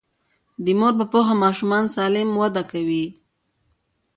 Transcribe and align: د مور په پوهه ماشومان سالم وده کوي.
د 0.63 0.67
مور 0.79 0.93
په 0.99 1.05
پوهه 1.11 1.33
ماشومان 1.43 1.85
سالم 1.95 2.29
وده 2.41 2.63
کوي. 2.71 3.05